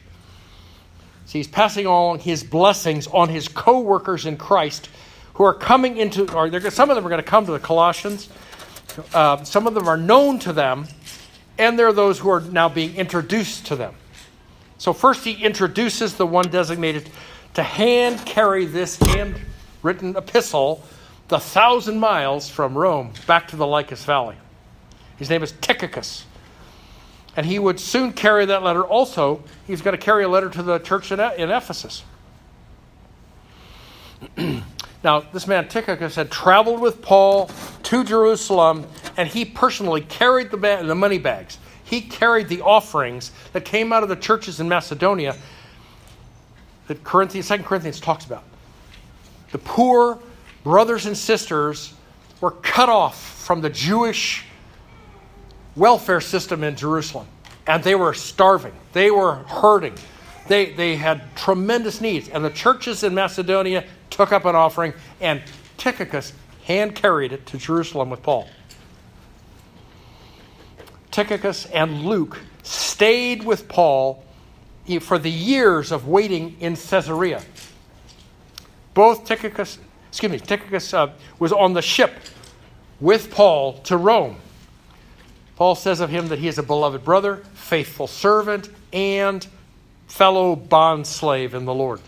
[1.26, 4.88] See, he's passing along his blessings on his co workers in Christ
[5.34, 8.28] who are coming into, or some of them are going to come to the Colossians.
[9.12, 10.86] Uh, some of them are known to them,
[11.58, 13.94] and there are those who are now being introduced to them.
[14.78, 17.10] So, first, he introduces the one designated
[17.54, 20.84] to hand carry this handwritten epistle
[21.28, 24.36] the thousand miles from Rome back to the Lycus Valley.
[25.16, 26.24] His name is Tychicus.
[27.36, 29.42] And he would soon carry that letter also.
[29.66, 32.02] He's going to carry a letter to the church in, in Ephesus.
[35.02, 37.50] now, this man Tychicus had traveled with Paul
[37.84, 41.58] to Jerusalem, and he personally carried the, ba- the money bags.
[41.84, 45.36] He carried the offerings that came out of the churches in Macedonia
[46.88, 48.44] that Corinthians, 2 Corinthians talks about.
[49.52, 50.18] The poor
[50.64, 51.94] brothers and sisters
[52.40, 54.44] were cut off from the Jewish
[55.76, 57.26] welfare system in Jerusalem.
[57.66, 59.94] And they were starving, they were hurting,
[60.48, 62.28] they, they had tremendous needs.
[62.28, 65.42] And the churches in Macedonia took up an offering, and
[65.78, 66.32] Tychicus
[66.64, 68.48] hand carried it to Jerusalem with Paul.
[71.10, 74.24] Tychicus and Luke stayed with Paul
[75.00, 77.42] for the years of waiting in Caesarea.
[78.94, 79.78] Both Tychicus,
[80.12, 82.12] excuse me, Tychicus uh, was on the ship
[83.00, 84.36] with Paul to Rome.
[85.56, 89.46] Paul says of him that he is a beloved brother, faithful servant, and
[90.08, 91.98] fellow bond slave in the Lord.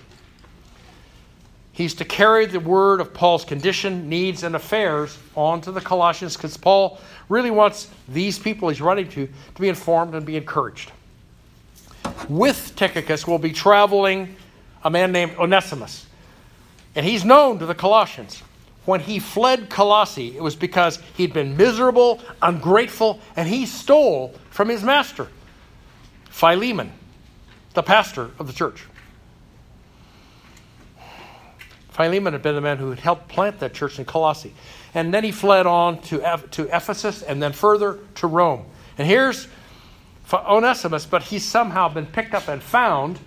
[1.72, 6.36] He's to carry the word of Paul's condition, needs, and affairs on to the Colossians
[6.36, 10.92] because Paul really wants these people he's writing to to be informed and be encouraged.
[12.28, 14.36] With Tychicus will be traveling
[14.84, 16.06] a man named Onesimus,
[16.94, 18.42] and he's known to the Colossians
[18.84, 24.68] when he fled Colossae, it was because he'd been miserable, ungrateful, and he stole from
[24.68, 25.28] his master,
[26.28, 26.92] Philemon,
[27.72, 28.84] the pastor of the church.
[31.90, 34.52] Philemon had been the man who had helped plant that church in Colossae.
[34.94, 38.64] And then he fled on to, to Ephesus and then further to Rome.
[38.98, 39.48] And here's
[40.32, 43.20] Onesimus, but he's somehow been picked up and found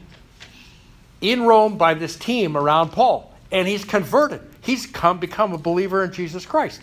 [1.22, 3.27] in Rome by this team around Paul.
[3.52, 4.42] And he's converted.
[4.62, 6.82] He's come become a believer in Jesus Christ.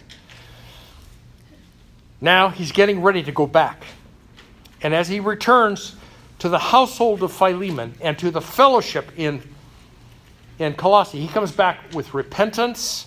[2.20, 3.84] Now he's getting ready to go back.
[4.82, 5.96] And as he returns
[6.38, 9.42] to the household of Philemon and to the fellowship in
[10.58, 11.20] in Colossae.
[11.20, 13.06] He comes back with repentance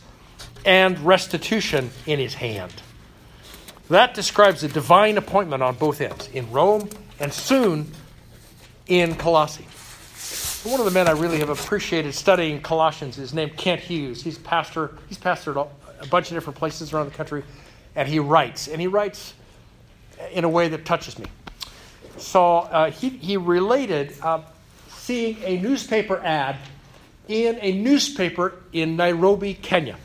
[0.65, 2.73] and restitution in his hand.
[3.89, 6.89] That describes a divine appointment on both ends, in Rome
[7.19, 7.91] and soon
[8.87, 9.65] in Colossae.
[10.67, 14.21] One of the men I really have appreciated studying Colossians is named Kent Hughes.
[14.21, 14.91] He's pastor.
[15.07, 15.55] He's pastored
[16.01, 17.43] a bunch of different places around the country,
[17.95, 19.33] and he writes, and he writes
[20.33, 21.25] in a way that touches me.
[22.17, 24.41] So uh, he, he related uh,
[24.89, 26.57] seeing a newspaper ad
[27.29, 29.95] in a newspaper in Nairobi, Kenya.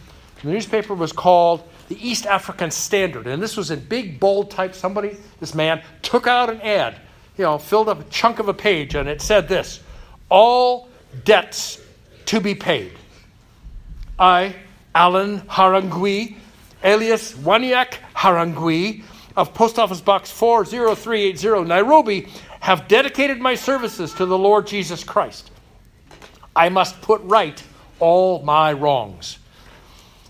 [0.45, 4.77] The newspaper was called the East African Standard, and this was in big, bold type.
[4.77, 7.01] Somebody, this man, took out an ad,
[7.37, 9.81] you know, filled up a chunk of a page, and it said this
[10.33, 10.89] All
[11.27, 11.79] debts
[12.25, 12.93] to be paid.
[14.19, 14.57] I,
[14.95, 16.37] Alan Harangui,
[16.83, 19.03] alias Waniak Harangui,
[19.37, 22.29] of Post Office Box 40380, Nairobi,
[22.61, 25.51] have dedicated my services to the Lord Jesus Christ.
[26.57, 27.63] I must put right
[28.01, 29.39] all my wrongs.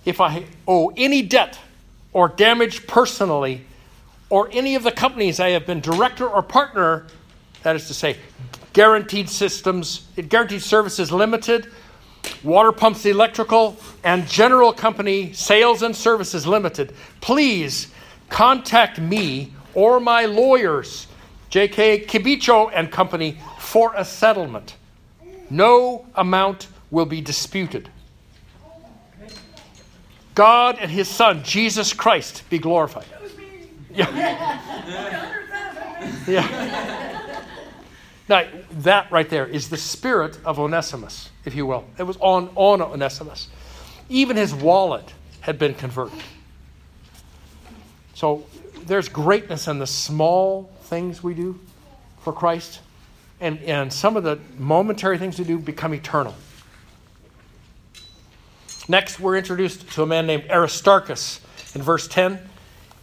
[0.05, 1.61] If I owe any debt
[2.13, 3.65] or damage personally,
[4.31, 7.07] or any of the companies I have been director or partner,
[7.63, 8.17] that is to say,
[8.73, 11.71] Guaranteed Systems, Guaranteed Services Limited,
[12.43, 17.89] Water Pumps Electrical, and General Company Sales and Services Limited, please
[18.29, 21.07] contact me or my lawyers,
[21.51, 24.77] JK Kibicho and Company, for a settlement.
[25.51, 27.91] No amount will be disputed.
[30.35, 33.05] God and His Son, Jesus Christ, be glorified.
[33.95, 34.11] Yeah.
[36.27, 37.29] yeah.
[38.33, 38.47] Now,
[38.79, 41.85] that right there is the spirit of Onesimus, if you will.
[41.99, 43.49] It was on, on Onesimus.
[44.09, 46.19] Even his wallet had been converted.
[48.15, 48.47] So
[48.87, 51.61] there's greatness in the small things we do
[52.23, 52.81] for Christ,
[53.39, 56.35] and, and some of the momentary things we do become eternal.
[58.89, 61.43] Next, we're introduced to a man named Aristarchus
[61.75, 62.39] in verse 10.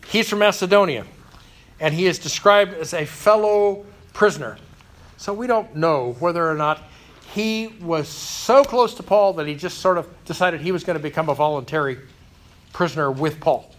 [0.08, 1.06] He's from Macedonia,
[1.80, 4.58] and he is described as a fellow prisoner.
[5.20, 6.82] So we don't know whether or not
[7.34, 10.98] he was so close to Paul that he just sort of decided he was going
[10.98, 11.98] to become a voluntary
[12.72, 13.70] prisoner with Paul.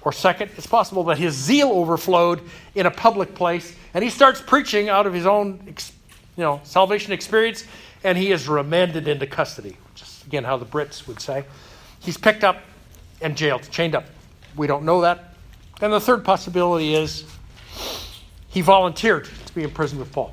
[0.00, 2.40] Or second, it's possible that his zeal overflowed
[2.74, 5.60] in a public place and he starts preaching out of his own
[6.38, 7.64] you know, salvation experience
[8.02, 11.44] and he is remanded into custody, which is again how the Brits would say.
[12.00, 12.62] He's picked up
[13.20, 14.06] and jailed, chained up.
[14.56, 15.34] We don't know that.
[15.82, 17.26] And the third possibility is
[18.48, 20.32] he volunteered to be imprisoned with Paul.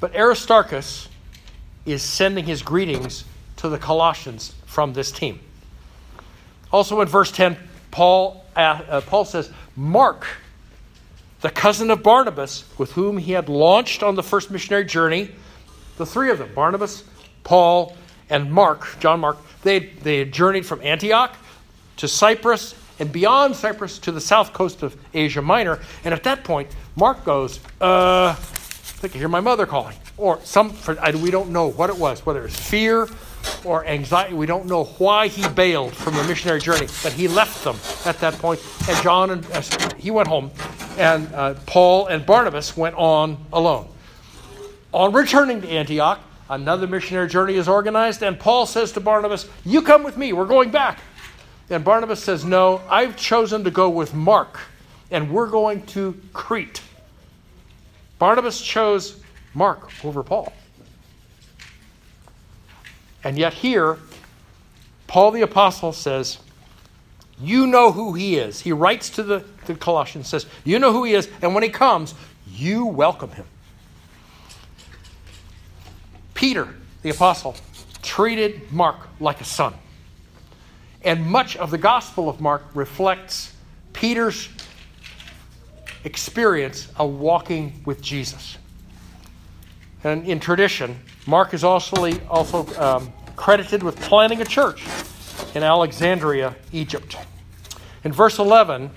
[0.00, 1.08] But Aristarchus
[1.84, 3.24] is sending his greetings
[3.56, 5.38] to the Colossians from this team.
[6.72, 7.56] Also in verse 10,
[7.90, 10.26] Paul, uh, uh, Paul says, Mark,
[11.42, 15.30] the cousin of Barnabas, with whom he had launched on the first missionary journey,
[15.96, 17.04] the three of them, Barnabas,
[17.44, 17.96] Paul,
[18.30, 21.36] and Mark, John Mark, they, they had journeyed from Antioch
[21.96, 25.80] to Cyprus and beyond Cyprus to the south coast of Asia Minor.
[26.04, 28.36] And at that point, Mark goes, uh,
[29.00, 29.96] I think I hear my mother calling.
[30.18, 30.76] Or some,
[31.22, 33.08] we don't know what it was, whether it's fear
[33.64, 34.34] or anxiety.
[34.34, 38.20] We don't know why he bailed from the missionary journey, but he left them at
[38.20, 38.62] that point.
[38.90, 39.62] And John and uh,
[39.96, 40.50] he went home,
[40.98, 43.88] and uh, Paul and Barnabas went on alone.
[44.92, 49.80] On returning to Antioch, another missionary journey is organized, and Paul says to Barnabas, "You
[49.80, 50.34] come with me.
[50.34, 50.98] We're going back."
[51.70, 54.60] And Barnabas says, "No, I've chosen to go with Mark,
[55.10, 56.82] and we're going to Crete."
[58.20, 59.18] Barnabas chose
[59.54, 60.52] Mark over Paul.
[63.24, 63.96] And yet, here,
[65.06, 66.38] Paul the Apostle says,
[67.40, 68.60] You know who he is.
[68.60, 71.70] He writes to the, the Colossians, says, You know who he is, and when he
[71.70, 72.14] comes,
[72.46, 73.46] you welcome him.
[76.34, 76.68] Peter
[77.02, 77.56] the Apostle
[78.02, 79.72] treated Mark like a son.
[81.02, 83.54] And much of the Gospel of Mark reflects
[83.94, 84.50] Peter's
[86.04, 88.56] experience of walking with Jesus.
[90.02, 94.84] And in tradition, Mark is also, also um, credited with planting a church
[95.54, 97.16] in Alexandria, Egypt.
[98.04, 98.90] In verse 11,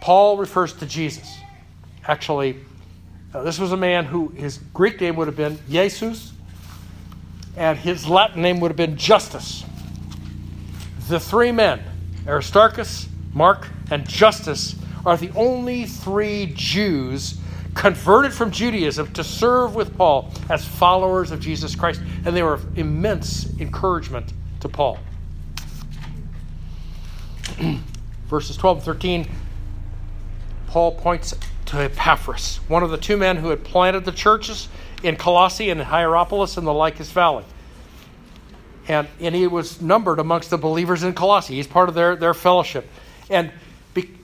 [0.00, 1.36] Paul refers to Jesus.
[2.06, 2.56] Actually,
[3.34, 6.32] uh, this was a man who his Greek name would have been Jesus,
[7.56, 9.64] and his Latin name would have been Justus.
[11.08, 11.82] The three men,
[12.26, 17.38] Aristarchus, Mark, and Justus, are the only three Jews
[17.74, 22.00] converted from Judaism to serve with Paul as followers of Jesus Christ.
[22.24, 24.98] And they were of immense encouragement to Paul.
[28.28, 29.28] Verses 12 and 13,
[30.68, 31.34] Paul points
[31.66, 34.68] to Epaphras, one of the two men who had planted the churches
[35.02, 37.44] in Colossae and Hierapolis in the Lycus Valley.
[38.88, 41.54] And, and he was numbered amongst the believers in Colossae.
[41.54, 42.88] He's part of their, their fellowship.
[43.30, 43.52] And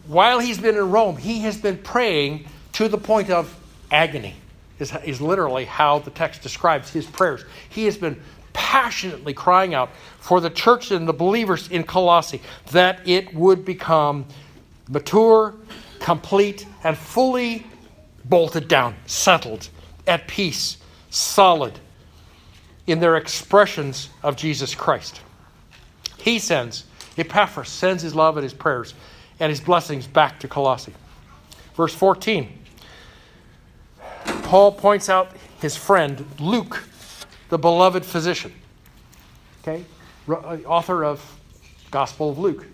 [0.09, 3.55] while he's been in Rome, he has been praying to the point of
[3.91, 4.35] agony,
[4.79, 7.45] is, is literally how the text describes his prayers.
[7.69, 8.21] He has been
[8.55, 12.41] passionately crying out for the church and the believers in Colossae
[12.73, 14.25] that it would become
[14.89, 15.55] mature,
[16.01, 17.67] complete, and fully
[18.25, 19.69] bolted down, settled,
[20.07, 20.79] at peace,
[21.11, 21.79] solid
[22.87, 25.21] in their expressions of Jesus Christ.
[26.17, 26.85] He sends,
[27.19, 28.95] Epaphras sends his love and his prayers
[29.41, 30.95] and his blessings back to Colossae.
[31.75, 32.53] Verse 14,
[34.43, 35.31] Paul points out
[35.61, 36.85] his friend Luke,
[37.49, 38.53] the beloved physician,
[39.63, 39.85] okay,
[40.29, 41.39] uh, author of
[41.91, 42.67] Gospel of Luke.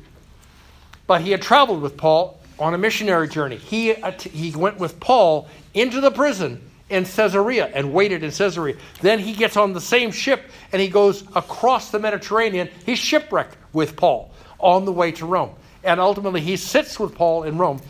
[1.07, 3.57] But he had traveled with Paul on a missionary journey.
[3.57, 3.95] He,
[4.31, 8.77] he went with Paul into the prison in Caesarea and waited in Caesarea.
[9.01, 10.43] Then he gets on the same ship
[10.73, 12.69] and he goes across the Mediterranean.
[12.87, 15.55] He's shipwrecked with Paul on the way to Rome.
[15.85, 17.81] And ultimately, he sits with Paul in Rome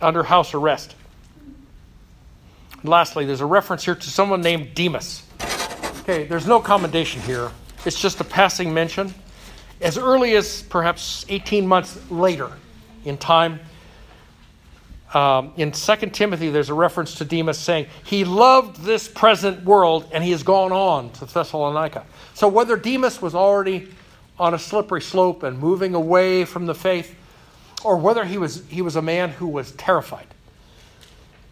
[0.00, 0.94] under house arrest.
[2.80, 5.22] And lastly, there's a reference here to someone named Demas.
[6.00, 7.52] Okay, there's no commendation here,
[7.84, 9.14] it's just a passing mention.
[9.80, 12.50] As early as perhaps 18 months later
[13.04, 13.60] in time,
[15.14, 20.08] um, in 2 Timothy, there's a reference to Demas saying, He loved this present world
[20.10, 22.04] and he has gone on to Thessalonica.
[22.34, 23.88] So whether Demas was already
[24.38, 27.14] on a slippery slope and moving away from the faith,
[27.84, 30.26] or whether he was, he was a man who was terrified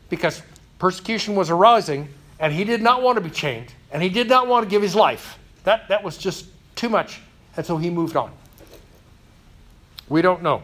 [0.08, 0.42] because
[0.78, 2.08] persecution was arising
[2.38, 4.82] and he did not want to be chained and he did not want to give
[4.82, 5.38] his life.
[5.64, 7.20] That, that was just too much,
[7.56, 8.32] and so he moved on.
[10.08, 10.62] We don't know.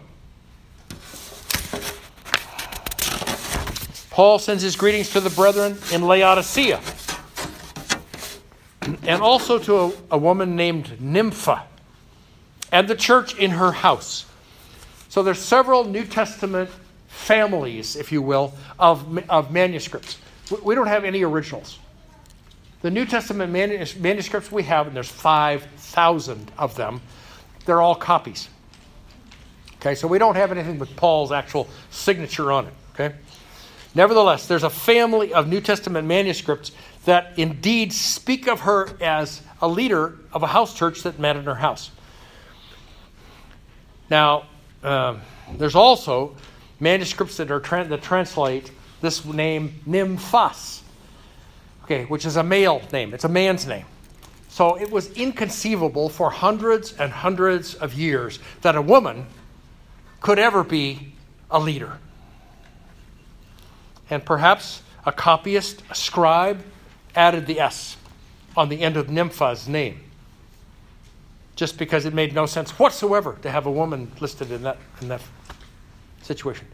[4.10, 6.80] Paul sends his greetings to the brethren in Laodicea
[9.02, 11.64] and also to a, a, woman named Nympha
[12.72, 14.24] and the church in her house.
[15.16, 16.68] So there's several New Testament
[17.08, 20.18] families, if you will, of, of manuscripts.
[20.62, 21.78] We don't have any originals.
[22.82, 27.00] The New Testament manuscripts we have, and there's 5,000 of them,
[27.64, 28.50] they're all copies.
[29.76, 32.74] Okay, so we don't have anything with Paul's actual signature on it.
[32.92, 33.14] Okay?
[33.94, 36.72] Nevertheless, there's a family of New Testament manuscripts
[37.06, 41.44] that indeed speak of her as a leader of a house church that met in
[41.44, 41.90] her house.
[44.10, 44.44] Now,
[44.86, 45.20] um,
[45.58, 46.34] there's also
[46.80, 48.70] manuscripts that are tra- that translate
[49.00, 50.80] this name Nymphas,
[51.84, 53.12] okay, which is a male name.
[53.12, 53.84] It's a man's name.
[54.48, 59.26] So it was inconceivable for hundreds and hundreds of years that a woman
[60.20, 61.12] could ever be
[61.50, 61.98] a leader
[64.08, 66.64] and perhaps a copyist, a scribe,
[67.14, 67.96] added the S
[68.56, 70.00] on the end of Nympha's name.
[71.56, 75.08] Just because it made no sense whatsoever to have a woman listed in that, in
[75.08, 75.22] that
[76.22, 76.66] situation.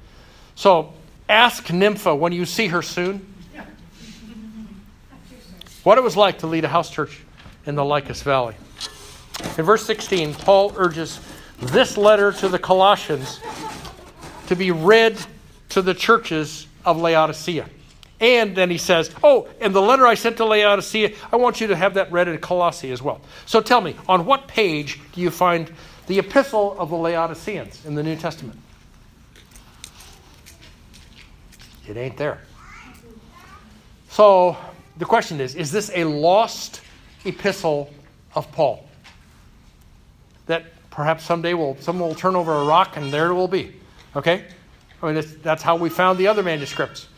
[0.55, 0.93] So
[1.28, 3.26] ask Nympha when you see her soon
[5.85, 7.22] what it was like to lead a house church
[7.66, 8.55] in the Lycus Valley.
[9.59, 11.20] In verse 16, Paul urges
[11.59, 13.41] this letter to the Colossians
[14.47, 15.16] to be read
[15.70, 17.68] to the churches of Laodicea.
[18.23, 21.66] And then he says, Oh, and the letter I sent to Laodicea, I want you
[21.66, 23.20] to have that read in Colossae as well.
[23.47, 25.70] So tell me, on what page do you find
[26.07, 28.59] the epistle of the Laodiceans in the New Testament?
[31.89, 32.41] It ain't there.
[34.09, 34.57] So
[34.99, 36.81] the question is is this a lost
[37.25, 37.93] epistle
[38.37, 38.89] of Paul?
[40.47, 43.75] That perhaps someday will, someone will turn over a rock and there it will be.
[44.14, 44.45] Okay?
[45.03, 47.09] I mean, that's how we found the other manuscripts.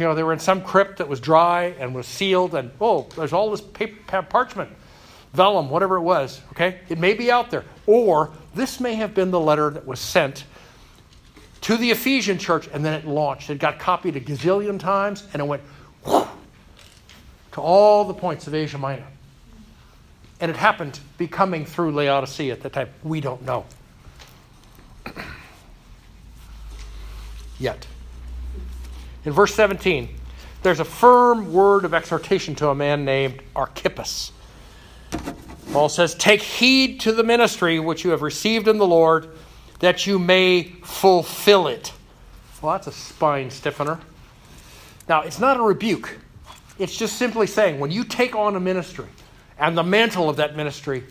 [0.00, 3.06] You know, they were in some crypt that was dry and was sealed, and oh,
[3.16, 4.70] there's all this paper, parchment,
[5.34, 6.40] vellum, whatever it was.
[6.52, 10.00] Okay, it may be out there, or this may have been the letter that was
[10.00, 10.44] sent
[11.60, 13.50] to the Ephesian church, and then it launched.
[13.50, 15.60] It got copied a gazillion times, and it went
[16.06, 16.26] whoosh,
[17.52, 19.06] to all the points of Asia Minor.
[20.40, 22.88] And it happened becoming through Laodicea at that time.
[23.02, 23.66] We don't know.
[27.58, 27.86] yet.
[29.24, 30.08] In verse 17,
[30.62, 34.32] there's a firm word of exhortation to a man named Archippus.
[35.72, 39.28] Paul says, Take heed to the ministry which you have received in the Lord,
[39.78, 41.92] that you may fulfill it.
[42.60, 43.98] Well, that's a spine stiffener.
[45.08, 46.18] Now, it's not a rebuke,
[46.78, 49.06] it's just simply saying when you take on a ministry
[49.58, 51.04] and the mantle of that ministry,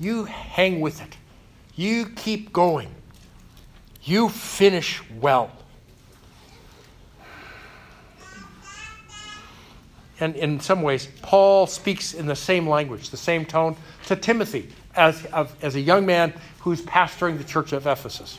[0.00, 1.16] you hang with it,
[1.76, 2.88] you keep going,
[4.02, 5.50] you finish well.
[10.20, 14.70] And in some ways, Paul speaks in the same language, the same tone to Timothy
[14.94, 15.24] as,
[15.60, 18.38] as a young man who's pastoring the church of Ephesus.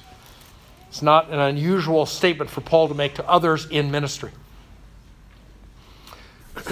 [0.90, 4.32] It's not an unusual statement for Paul to make to others in ministry.
[6.56, 6.72] he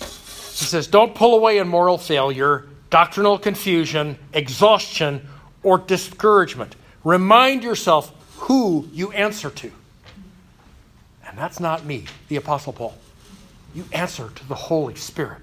[0.00, 5.28] says, Don't pull away in moral failure, doctrinal confusion, exhaustion,
[5.62, 6.74] or discouragement.
[7.04, 9.70] Remind yourself who you answer to.
[11.26, 12.98] And that's not me, the Apostle Paul.
[13.74, 15.42] You answer to the Holy Spirit.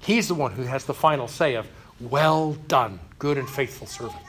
[0.00, 1.66] He's the one who has the final say of,
[1.98, 4.20] Well done, good and faithful servant.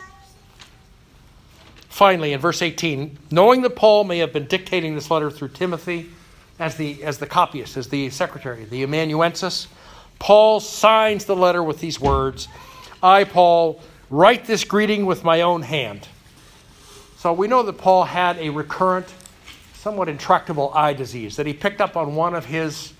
[1.89, 6.09] Finally, in verse 18, knowing that Paul may have been dictating this letter through Timothy
[6.59, 9.67] as the, as the copyist, as the secretary, the amanuensis,
[10.19, 12.47] Paul signs the letter with these words
[13.03, 16.07] I, Paul, write this greeting with my own hand.
[17.17, 19.07] So we know that Paul had a recurrent
[19.85, 22.91] somewhat intractable eye disease that he picked up on one of his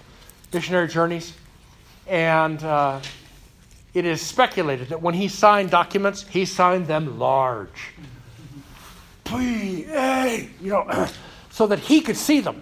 [0.54, 1.34] missionary journeys.
[2.06, 3.02] And uh,
[3.96, 7.90] it is speculated that when he signed documents, he signed them large.
[9.24, 11.08] P A, you know,
[11.50, 12.62] so that he could see them.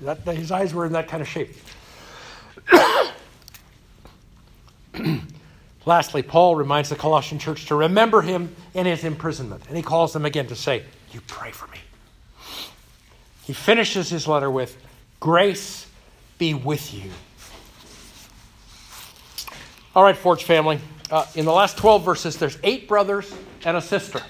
[0.00, 1.54] That, that his eyes were in that kind of shape.
[5.84, 9.64] Lastly, Paul reminds the Colossian church to remember him in his imprisonment.
[9.68, 11.76] And he calls them again to say, You pray for me.
[13.44, 14.76] He finishes his letter with,
[15.20, 15.86] Grace
[16.38, 17.10] be with you.
[19.94, 20.80] All right, Forge family.
[21.10, 23.32] Uh, in the last 12 verses, there's eight brothers
[23.64, 24.22] and a sister,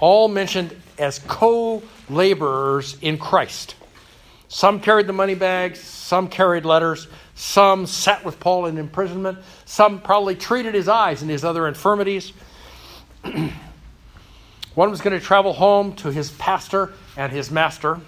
[0.00, 3.74] all mentioned as co laborers in Christ.
[4.48, 10.00] Some carried the money bags, some carried letters, some sat with Paul in imprisonment, some
[10.00, 12.32] probably treated his eyes and his other infirmities.
[14.78, 17.98] One was going to travel home to his pastor and his master.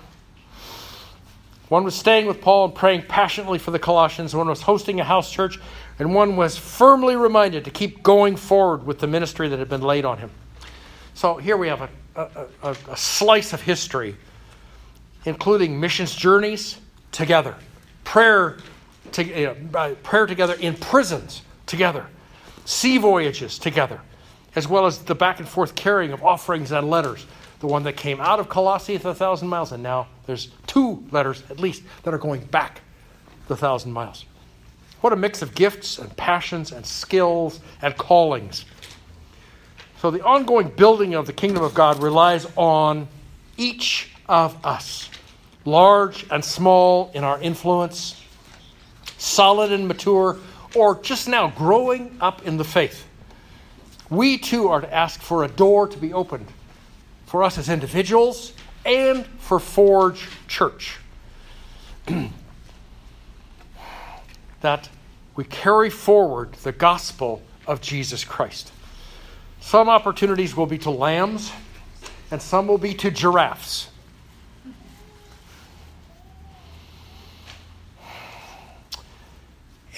[1.69, 4.37] One was staying with Paul and praying passionately for the Colossians.
[4.37, 5.59] One was hosting a house church.
[5.99, 9.81] And one was firmly reminded to keep going forward with the ministry that had been
[9.81, 10.31] laid on him.
[11.15, 14.15] So here we have a, a, a, slice of history,
[15.25, 16.79] including missions journeys
[17.11, 17.57] together,
[18.05, 18.59] prayer,
[19.11, 19.57] to,
[20.05, 22.07] prayer together in prisons together,
[22.65, 24.01] sea voyages together
[24.55, 27.27] as well as the back and forth carrying of offerings and letters.
[27.61, 31.43] The one that came out of Colossae the thousand miles, and now there's two letters
[31.51, 32.81] at least that are going back
[33.49, 34.25] the thousand miles.
[35.03, 38.65] What a mix of gifts and passions and skills and callings.
[40.01, 43.09] So the ongoing building of the kingdom of God relies on
[43.57, 45.11] each of us,
[45.65, 48.23] large and small in our influence,
[49.19, 50.39] solid and mature,
[50.75, 53.05] or just now growing up in the faith
[54.11, 56.47] we too are to ask for a door to be opened
[57.27, 58.53] for us as individuals
[58.85, 60.99] and for Forge Church.
[64.61, 64.89] that
[65.37, 68.73] we carry forward the gospel of Jesus Christ.
[69.61, 71.53] Some opportunities will be to lambs,
[72.31, 73.90] and some will be to giraffes.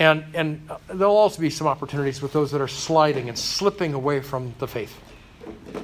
[0.02, 4.20] And, and there'll also be some opportunities with those that are sliding and slipping away
[4.20, 4.98] from the faith,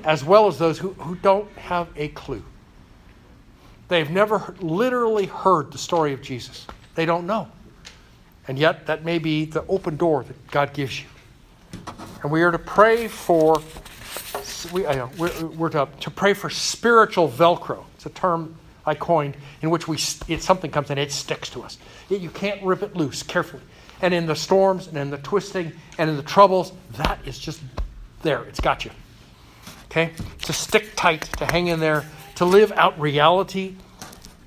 [0.02, 2.42] as well as those who, who don't have a clue.
[3.86, 6.66] They've never literally heard the story of Jesus,
[6.96, 7.46] they don't know.
[8.48, 11.06] And yet, that may be the open door that God gives you.
[12.24, 13.62] And we are to pray for,
[14.72, 17.84] we, uh, we're, we're to, to pray for spiritual Velcro.
[17.94, 19.96] It's a term I coined in which we,
[20.26, 21.78] it, something comes in, it sticks to us.
[22.08, 23.62] You can't rip it loose carefully
[24.00, 27.60] and in the storms and in the twisting and in the troubles, that is just
[28.22, 28.44] there.
[28.44, 28.90] It's got you.
[29.86, 30.12] Okay?
[30.42, 32.04] To stick tight, to hang in there,
[32.36, 33.74] to live out reality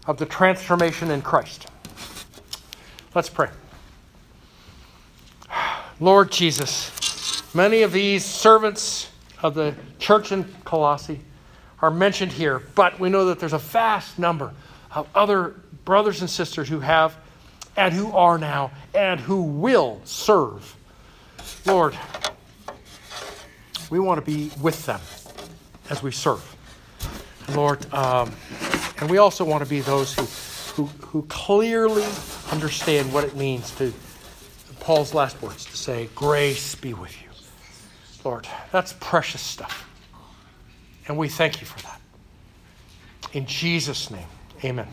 [0.07, 1.67] of the transformation in Christ.
[3.13, 3.49] Let's pray.
[5.99, 9.09] Lord Jesus, many of these servants
[9.41, 11.19] of the church in Colossae
[11.81, 14.53] are mentioned here, but we know that there's a vast number
[14.93, 17.17] of other brothers and sisters who have
[17.75, 20.75] and who are now and who will serve.
[21.65, 21.97] Lord,
[23.89, 25.01] we want to be with them
[25.89, 26.43] as we serve.
[27.55, 28.31] Lord, um,
[28.99, 30.23] and we also want to be those who,
[30.75, 32.05] who, who clearly
[32.51, 33.93] understand what it means to
[34.79, 37.29] Paul's last words to say, Grace be with you.
[38.23, 39.87] Lord, that's precious stuff.
[41.07, 41.99] And we thank you for that.
[43.33, 44.27] In Jesus' name,
[44.63, 44.87] amen.